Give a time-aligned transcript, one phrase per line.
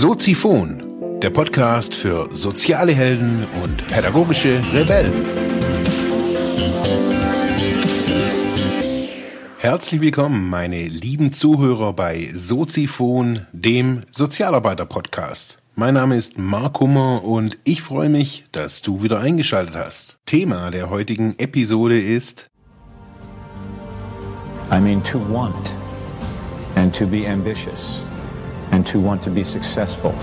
[0.00, 0.80] Soziphon,
[1.20, 5.12] der Podcast für soziale Helden und pädagogische Rebellen.
[9.58, 15.58] Herzlich willkommen, meine lieben Zuhörer bei Soziphon, dem Sozialarbeiter-Podcast.
[15.74, 20.20] Mein Name ist Mark Hummer und ich freue mich, dass du wieder eingeschaltet hast.
[20.26, 22.48] Thema der heutigen Episode ist
[24.70, 25.74] I mean to want
[26.76, 28.04] and to be ambitious
[28.70, 30.14] and to want to be successful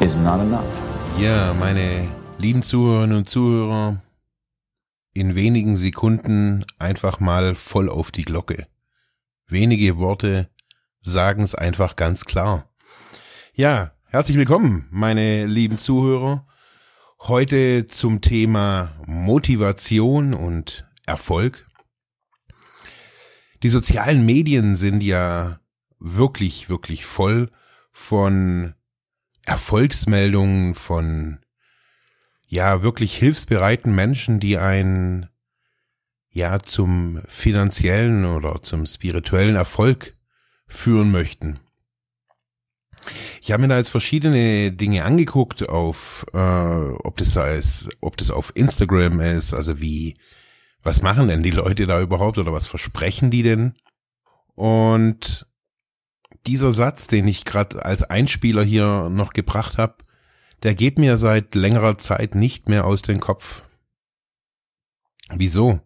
[0.00, 0.64] is not enough.
[1.18, 4.02] Ja, meine lieben Zuhörerinnen und Zuhörer,
[5.14, 8.66] in wenigen Sekunden einfach mal voll auf die Glocke.
[9.46, 10.50] Wenige Worte
[11.00, 12.68] sagen es einfach ganz klar.
[13.54, 16.46] Ja, herzlich willkommen, meine lieben Zuhörer.
[17.20, 21.66] Heute zum Thema Motivation und Erfolg.
[23.62, 25.60] Die sozialen Medien sind ja
[25.98, 27.50] wirklich, wirklich voll
[27.92, 28.74] von
[29.44, 31.38] Erfolgsmeldungen, von
[32.48, 35.28] ja, wirklich hilfsbereiten Menschen, die einen
[36.30, 40.16] ja zum finanziellen oder zum spirituellen Erfolg
[40.66, 41.58] führen möchten.
[43.40, 48.30] Ich habe mir da jetzt verschiedene Dinge angeguckt, auf äh, ob das ist, ob das
[48.30, 50.16] auf Instagram ist, also wie,
[50.82, 53.74] was machen denn die Leute da überhaupt oder was versprechen die denn?
[54.54, 55.46] Und
[56.46, 59.96] dieser Satz, den ich gerade als Einspieler hier noch gebracht habe,
[60.62, 63.62] der geht mir seit längerer Zeit nicht mehr aus dem Kopf.
[65.30, 65.80] Wieso?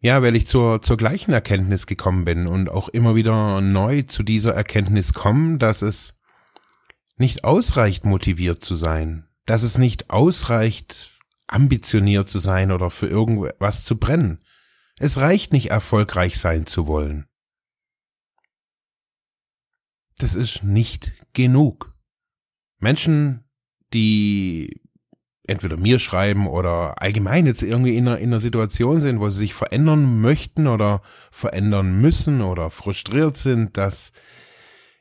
[0.00, 4.22] Ja, weil ich zur, zur gleichen Erkenntnis gekommen bin und auch immer wieder neu zu
[4.22, 6.18] dieser Erkenntnis komme, dass es
[7.16, 13.84] nicht ausreicht, motiviert zu sein, dass es nicht ausreicht, ambitioniert zu sein oder für irgendwas
[13.84, 14.44] zu brennen.
[14.98, 17.26] Es reicht nicht, erfolgreich sein zu wollen
[20.18, 21.94] das ist nicht genug.
[22.78, 23.44] Menschen,
[23.92, 24.80] die
[25.46, 29.38] entweder mir schreiben oder allgemein jetzt irgendwie in einer, in einer Situation sind, wo sie
[29.38, 34.12] sich verändern möchten oder verändern müssen oder frustriert sind, dass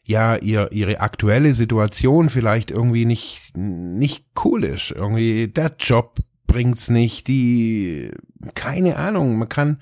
[0.04, 4.92] ja ihr, ihre aktuelle Situation vielleicht irgendwie nicht, nicht cool ist.
[4.92, 8.12] Irgendwie der Job bringt's nicht, die,
[8.54, 9.82] keine Ahnung, man kann,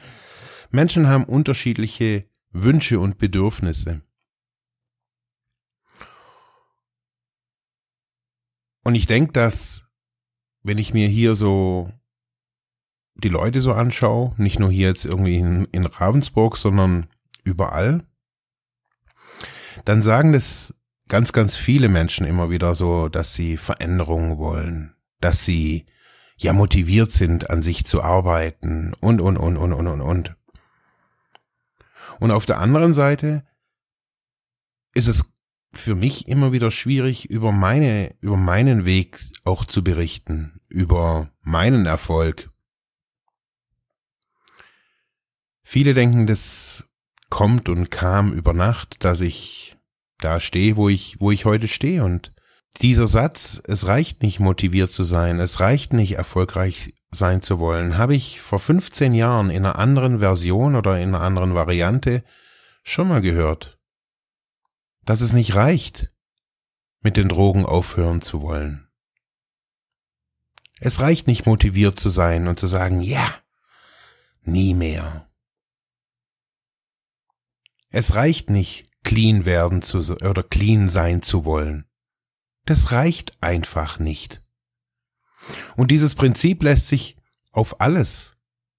[0.71, 4.01] Menschen haben unterschiedliche Wünsche und Bedürfnisse.
[8.83, 9.85] Und ich denke, dass,
[10.61, 11.91] wenn ich mir hier so
[13.15, 17.07] die Leute so anschaue, nicht nur hier jetzt irgendwie in, in Ravensburg, sondern
[17.43, 18.03] überall,
[19.85, 20.73] dann sagen das
[21.07, 25.85] ganz, ganz viele Menschen immer wieder so, dass sie Veränderungen wollen, dass sie
[26.37, 30.35] ja motiviert sind, an sich zu arbeiten und, und, und, und, und, und, und.
[32.19, 33.45] Und auf der anderen Seite
[34.93, 35.25] ist es
[35.73, 41.85] für mich immer wieder schwierig, über meine, über meinen Weg auch zu berichten, über meinen
[41.85, 42.51] Erfolg.
[45.63, 46.85] Viele denken, das
[47.29, 49.75] kommt und kam über Nacht, dass ich
[50.19, 52.33] da stehe, wo ich, wo ich heute stehe und
[52.81, 57.97] dieser Satz, es reicht nicht motiviert zu sein, es reicht nicht erfolgreich sein zu wollen,
[57.97, 62.23] habe ich vor 15 Jahren in einer anderen Version oder in einer anderen Variante
[62.83, 63.79] schon mal gehört
[65.05, 66.11] dass es nicht reicht,
[67.01, 68.87] mit den Drogen aufhören zu wollen.
[70.79, 73.33] Es reicht nicht motiviert zu sein und zu sagen, ja,
[74.41, 75.29] nie mehr.
[77.89, 81.85] Es reicht nicht, clean werden zu oder clean sein zu wollen.
[82.65, 84.41] Das reicht einfach nicht.
[85.75, 87.17] Und dieses Prinzip lässt sich
[87.51, 88.35] auf alles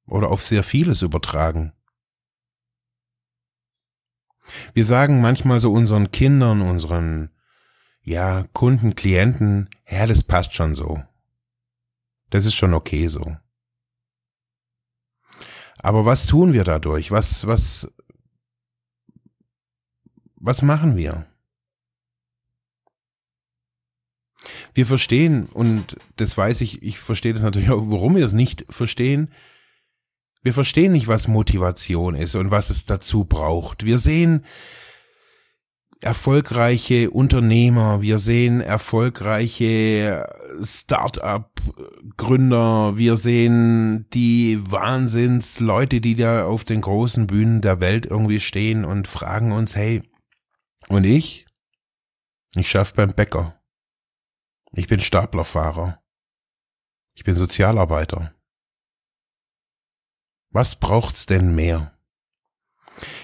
[0.06, 1.72] oder auf sehr vieles übertragen.
[4.72, 7.30] Wir sagen manchmal so unseren Kindern, unseren,
[8.02, 11.02] ja, Kunden, Klienten, ja, das passt schon so.
[12.30, 13.36] Das ist schon okay so.
[15.78, 17.10] Aber was tun wir dadurch?
[17.10, 17.92] Was, was,
[20.36, 21.26] was machen wir?
[24.74, 28.66] Wir verstehen, und das weiß ich, ich verstehe das natürlich auch, warum wir es nicht
[28.68, 29.30] verstehen,
[30.44, 33.84] wir verstehen nicht, was Motivation ist und was es dazu braucht.
[33.84, 34.44] Wir sehen
[36.02, 40.28] erfolgreiche Unternehmer, wir sehen erfolgreiche
[40.62, 48.84] Start-up-Gründer, wir sehen die Wahnsinnsleute, die da auf den großen Bühnen der Welt irgendwie stehen
[48.84, 50.02] und fragen uns, hey,
[50.88, 51.46] und ich?
[52.54, 53.58] Ich schaff beim Bäcker.
[54.72, 56.02] Ich bin Staplerfahrer.
[57.14, 58.34] Ich bin Sozialarbeiter.
[60.54, 61.90] Was braucht's denn mehr?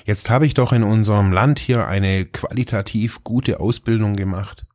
[0.05, 4.67] Jetzt habe ich doch in unserem Land hier eine qualitativ gute Ausbildung gemacht.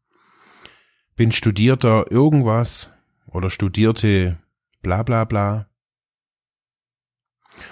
[1.17, 2.91] Bin studierter irgendwas
[3.27, 4.37] oder studierte
[4.81, 5.67] bla bla bla.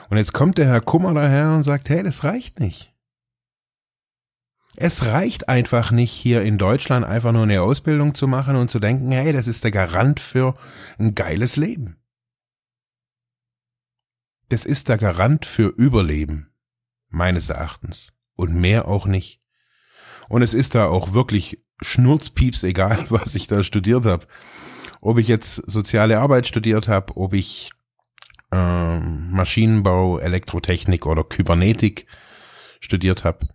[0.10, 2.94] Und jetzt kommt der Herr Kummer daher und sagt, hey, das reicht nicht.
[4.76, 8.80] Es reicht einfach nicht, hier in Deutschland einfach nur eine Ausbildung zu machen und zu
[8.80, 10.58] denken, hey, das ist der Garant für
[10.98, 12.03] ein geiles Leben.
[14.54, 16.52] Das ist der Garant für Überleben,
[17.10, 18.14] meines Erachtens.
[18.36, 19.42] Und mehr auch nicht.
[20.30, 24.28] Und es ist da auch wirklich schnurzpieps egal, was ich da studiert habe.
[25.02, 27.72] Ob ich jetzt soziale Arbeit studiert habe, ob ich
[28.52, 32.06] ähm, Maschinenbau, Elektrotechnik oder Kybernetik
[32.80, 33.48] studiert habe.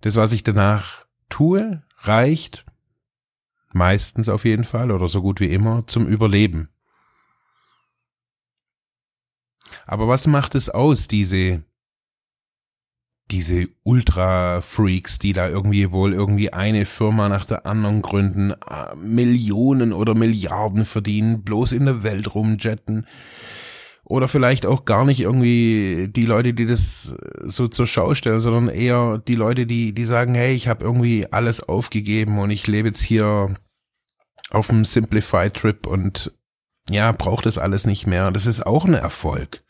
[0.00, 2.64] Das, was ich danach tue, reicht
[3.70, 6.70] meistens auf jeden Fall oder so gut wie immer zum Überleben.
[9.86, 11.62] Aber was macht es aus, diese
[13.30, 19.92] diese Ultra-Freaks, die da irgendwie wohl irgendwie eine Firma nach der anderen gründen, äh, Millionen
[19.92, 23.06] oder Milliarden verdienen, bloß in der Welt rumjetten.
[24.04, 28.68] Oder vielleicht auch gar nicht irgendwie die Leute, die das so zur Schau stellen, sondern
[28.68, 32.88] eher die Leute, die, die sagen, hey, ich habe irgendwie alles aufgegeben und ich lebe
[32.88, 33.54] jetzt hier
[34.50, 36.32] auf einem Simplified-Trip und
[36.90, 38.30] ja, braucht das alles nicht mehr.
[38.30, 39.63] Das ist auch ein Erfolg.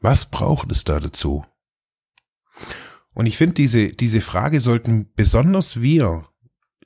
[0.00, 1.44] Was braucht es da dazu?
[3.14, 6.28] Und ich finde, diese, diese Frage sollten besonders wir,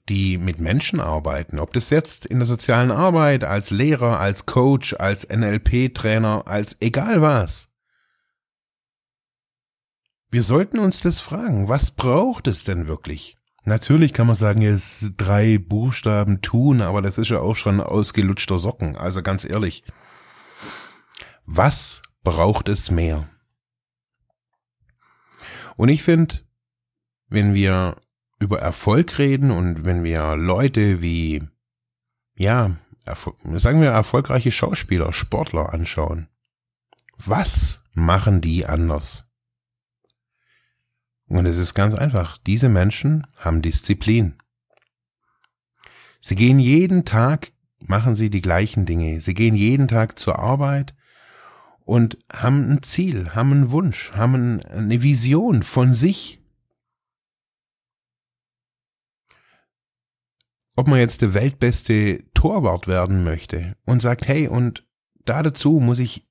[0.08, 4.94] die mit Menschen arbeiten, ob das jetzt in der sozialen Arbeit, als Lehrer, als Coach,
[4.94, 7.68] als NLP-Trainer, als egal was.
[10.30, 13.36] Wir sollten uns das fragen, was braucht es denn wirklich?
[13.64, 18.58] Natürlich kann man sagen, es drei Buchstaben tun, aber das ist ja auch schon ausgelutschter
[18.58, 19.84] Socken, also ganz ehrlich.
[21.44, 23.28] Was braucht es mehr.
[25.76, 26.36] Und ich finde,
[27.28, 27.96] wenn wir
[28.38, 31.42] über Erfolg reden und wenn wir Leute wie,
[32.34, 32.76] ja,
[33.54, 36.28] sagen wir erfolgreiche Schauspieler, Sportler anschauen,
[37.16, 39.26] was machen die anders?
[41.26, 44.38] Und es ist ganz einfach, diese Menschen haben Disziplin.
[46.20, 49.20] Sie gehen jeden Tag, machen sie die gleichen Dinge.
[49.20, 50.94] Sie gehen jeden Tag zur Arbeit,
[51.84, 56.40] und haben ein Ziel, haben einen Wunsch, haben eine Vision von sich.
[60.74, 64.86] Ob man jetzt der weltbeste Torwart werden möchte und sagt, hey, und
[65.24, 66.26] da dazu muss ich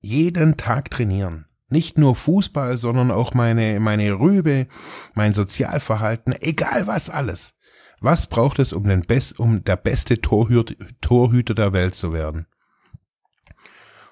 [0.00, 1.46] jeden Tag trainieren.
[1.68, 4.66] Nicht nur Fußball, sondern auch meine, meine Rübe,
[5.14, 7.54] mein Sozialverhalten, egal was alles.
[8.00, 12.46] Was braucht es, um, den Best, um der beste Torhüter, Torhüter der Welt zu werden?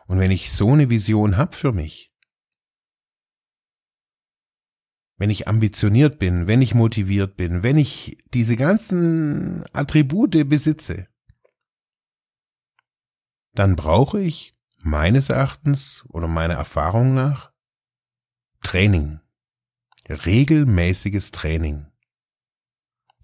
[0.06, 2.12] Und wenn ich so eine Vision habe für mich,
[5.16, 11.06] wenn ich ambitioniert bin, wenn ich motiviert bin, wenn ich diese ganzen Attribute besitze,
[13.54, 17.52] dann brauche ich meines Erachtens oder meiner Erfahrung nach
[18.62, 19.20] Training.
[20.08, 21.86] Regelmäßiges Training.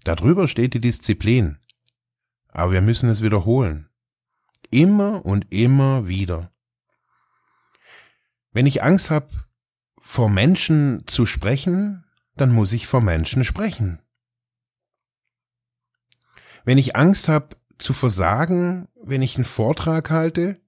[0.03, 1.59] Darüber steht die Disziplin.
[2.47, 3.89] Aber wir müssen es wiederholen.
[4.71, 6.51] Immer und immer wieder.
[8.51, 9.29] Wenn ich Angst habe,
[10.01, 14.01] vor Menschen zu sprechen, dann muss ich vor Menschen sprechen.
[16.65, 20.61] Wenn ich Angst habe zu versagen, wenn ich einen Vortrag halte,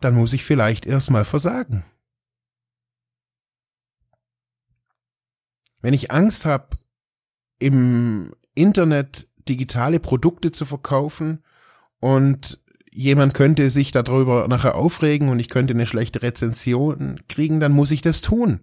[0.00, 1.84] dann muss ich vielleicht erstmal versagen.
[5.80, 6.78] Wenn ich Angst habe,
[7.58, 11.44] im Internet digitale Produkte zu verkaufen
[12.00, 12.61] und
[12.92, 17.90] jemand könnte sich darüber nachher aufregen und ich könnte eine schlechte Rezension kriegen, dann muss
[17.90, 18.60] ich das tun.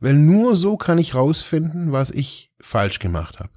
[0.00, 3.50] Weil nur so kann ich rausfinden, was ich falsch gemacht habe.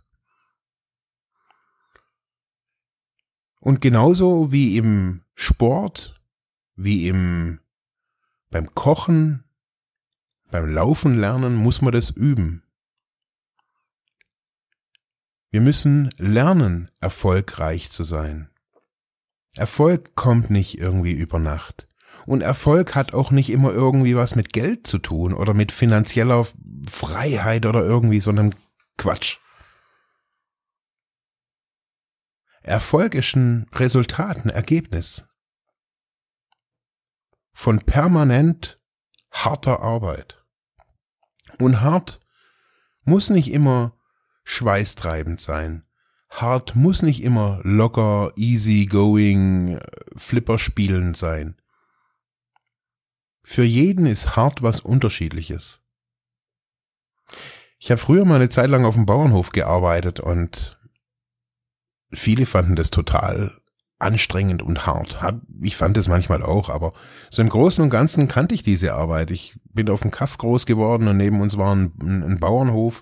[3.59, 6.21] Und genauso wie im Sport,
[6.75, 7.59] wie im
[8.51, 9.43] beim Kochen,
[10.51, 12.63] beim Laufen lernen, muss man das üben.
[15.49, 18.49] Wir müssen lernen, erfolgreich zu sein.
[19.55, 21.87] Erfolg kommt nicht irgendwie über Nacht.
[22.25, 26.45] Und Erfolg hat auch nicht immer irgendwie was mit Geld zu tun oder mit finanzieller
[26.87, 28.55] Freiheit oder irgendwie, sondern
[28.97, 29.37] Quatsch.
[32.61, 35.23] Erfolg ist ein Resultat, ein Ergebnis
[37.53, 38.79] von permanent
[39.31, 40.43] harter Arbeit.
[41.59, 42.19] Und hart
[43.03, 43.97] muss nicht immer
[44.43, 45.84] schweißtreibend sein.
[46.35, 49.79] Hart muss nicht immer locker, easy going,
[50.17, 51.55] Flipper spielen sein.
[53.41, 55.79] Für jeden ist hart was unterschiedliches.
[57.79, 60.77] Ich habe früher mal eine Zeit lang auf dem Bauernhof gearbeitet und
[62.11, 63.61] viele fanden das total
[63.97, 65.17] anstrengend und hart.
[65.61, 66.91] Ich fand es manchmal auch, aber
[67.29, 69.31] so im Großen und Ganzen kannte ich diese Arbeit.
[69.31, 73.01] Ich bin auf dem Kaff groß geworden und neben uns war ein, ein Bauernhof.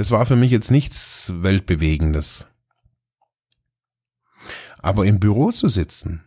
[0.00, 2.46] Das war für mich jetzt nichts Weltbewegendes.
[4.78, 6.24] Aber im Büro zu sitzen,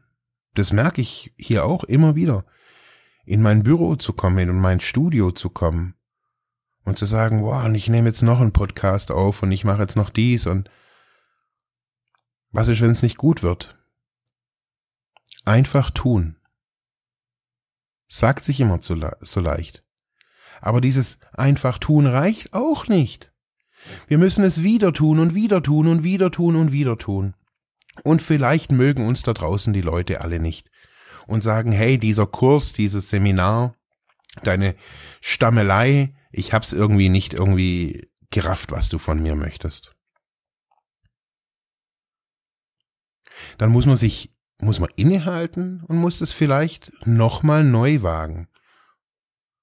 [0.54, 2.46] das merke ich hier auch immer wieder.
[3.26, 5.96] In mein Büro zu kommen, in mein Studio zu kommen
[6.84, 9.82] und zu sagen, wow, und ich nehme jetzt noch einen Podcast auf und ich mache
[9.82, 10.70] jetzt noch dies und
[12.52, 13.76] was ist, wenn es nicht gut wird?
[15.46, 16.36] Einfach tun.
[18.08, 19.84] Sagt sich immer so, so leicht.
[20.62, 23.33] Aber dieses einfach tun reicht auch nicht.
[24.08, 27.36] Wir müssen es wieder tun und wieder tun und wieder tun und wieder tun.
[28.04, 30.70] Und vielleicht mögen uns da draußen die Leute alle nicht
[31.28, 33.76] und sagen, hey, dieser Kurs, dieses Seminar,
[34.44, 34.76] deine
[35.22, 39.94] Stammelei, ich hab's irgendwie nicht irgendwie gerafft, was du von mir möchtest.
[43.58, 48.48] dann muss man sich, muss man innehalten und muss es vielleicht nochmal neu wagen.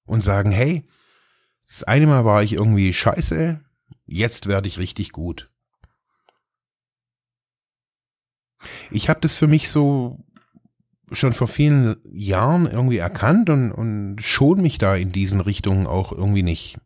[0.04, 0.88] Und sagen, hey,
[1.68, 3.60] das eine Mal war ich irgendwie scheiße,
[4.10, 5.50] jetzt werde ich richtig gut.
[8.90, 10.18] Ich habe das für mich so
[11.12, 16.12] schon vor vielen Jahren irgendwie erkannt und, und schon mich da in diesen Richtungen auch
[16.12, 16.78] irgendwie nicht.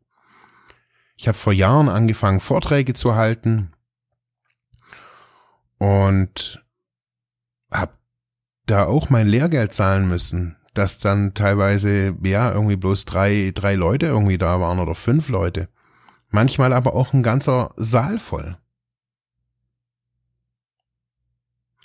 [1.16, 3.72] Ich habe vor Jahren angefangen, Vorträge zu halten
[5.78, 6.64] und
[7.70, 7.92] habe
[8.66, 14.06] da auch mein Lehrgeld zahlen müssen, dass dann teilweise, ja, irgendwie bloß drei, drei Leute
[14.06, 15.68] irgendwie da waren oder fünf Leute.
[16.34, 18.58] Manchmal aber auch ein ganzer Saal voll.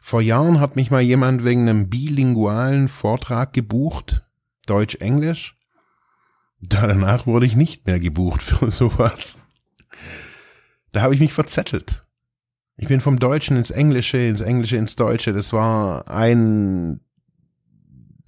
[0.02, 4.26] Vor Jahren hat mich mal jemand wegen einem bilingualen Vortrag gebucht,
[4.66, 5.56] Deutsch-Englisch.
[6.62, 9.38] Danach wurde ich nicht mehr gebucht für sowas.
[10.94, 12.04] Da habe ich mich verzettelt.
[12.76, 15.32] Ich bin vom Deutschen ins Englische, ins Englische ins Deutsche.
[15.32, 17.02] Das war ein,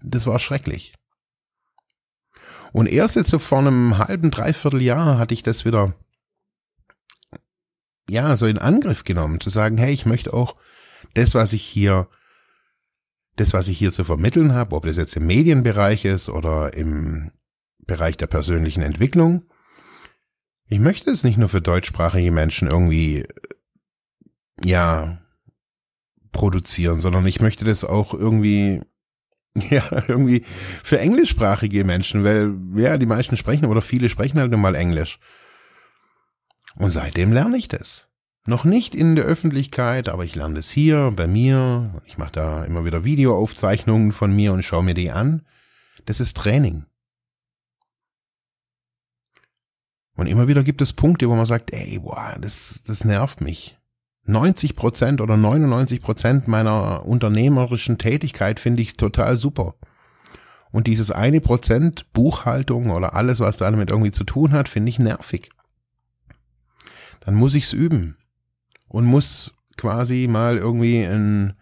[0.04, 0.94] das war schrecklich.
[2.74, 5.96] Und erst jetzt so vor einem halben, dreiviertel Jahr hatte ich das wieder,
[8.10, 10.56] ja, so in Angriff genommen, zu sagen, hey, ich möchte auch
[11.14, 12.08] das, was ich hier,
[13.36, 17.32] das, was ich hier zu vermitteln habe, ob das jetzt im Medienbereich ist oder im
[17.80, 19.44] Bereich der persönlichen Entwicklung,
[20.68, 23.26] ich möchte es nicht nur für deutschsprachige Menschen irgendwie
[24.64, 25.22] ja,
[26.32, 28.82] produzieren, sondern ich möchte das auch irgendwie,
[29.70, 30.46] ja, irgendwie
[30.84, 35.20] für englischsprachige Menschen, weil, ja, die meisten sprechen oder viele sprechen halt nun mal Englisch.
[36.82, 38.08] Und seitdem lerne ich das.
[38.48, 42.02] Noch nicht in der Öffentlichkeit, aber ich lerne das hier bei mir.
[42.08, 45.44] Ich mache da immer wieder Videoaufzeichnungen von mir und schaue mir die an.
[46.06, 46.86] Das ist Training.
[50.16, 53.78] Und immer wieder gibt es Punkte, wo man sagt, ey, boah, das, das nervt mich.
[54.26, 59.76] 90 Prozent oder 99 Prozent meiner unternehmerischen Tätigkeit finde ich total super.
[60.72, 64.98] Und dieses eine Prozent Buchhaltung oder alles, was damit irgendwie zu tun hat, finde ich
[64.98, 65.52] nervig.
[67.22, 68.18] Dann muss ich's üben
[68.88, 71.54] und muss quasi mal irgendwie ein,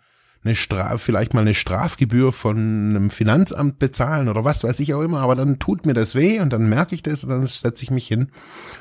[0.43, 5.01] eine Straf, vielleicht mal eine Strafgebühr von einem Finanzamt bezahlen oder was weiß ich auch
[5.01, 7.83] immer, aber dann tut mir das weh und dann merke ich das und dann setze
[7.83, 8.31] ich mich hin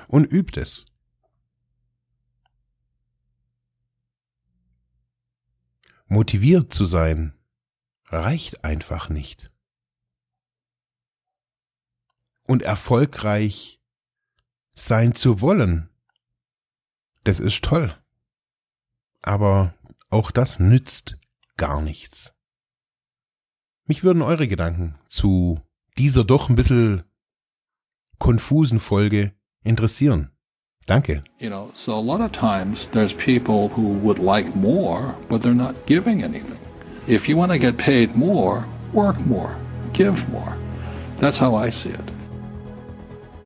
[0.07, 0.87] und übe das.
[6.07, 7.35] Motiviert zu sein
[8.07, 9.51] reicht einfach nicht.
[12.45, 13.79] Und erfolgreich
[14.73, 15.91] sein zu wollen,
[17.25, 17.95] das ist toll.
[19.23, 19.75] Aber
[20.11, 21.19] auch das nützt
[21.57, 22.35] gar nichts.
[23.87, 25.61] Mich würden eure Gedanken zu
[25.97, 27.05] dieser doch ein bisschen
[28.19, 29.33] konfusen Folge
[29.65, 30.31] interessieren.
[30.87, 31.23] Danke.
[31.39, 35.55] You know, so a lot of times there's people who would like more, but they're
[35.55, 36.59] not giving anything.
[37.07, 39.57] If you want to get paid more, work more,
[39.93, 40.57] give more.
[41.21, 42.18] That's how I see it.